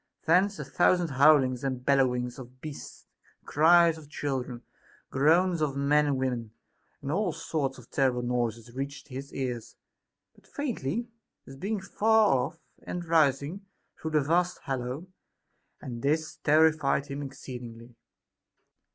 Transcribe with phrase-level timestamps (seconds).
[0.25, 3.05] Thence a thousand howlings and bellowings of beasts,
[3.45, 4.63] cries of chil dren,
[5.11, 6.53] groans of men and women,
[7.03, 9.75] and all sorts of terrible noises reached his ears;
[10.33, 11.07] but faintly,
[11.45, 13.63] as being far off and rising
[14.01, 15.05] through the vast hollow;
[15.81, 17.93] and this terrified him ex ceedingly.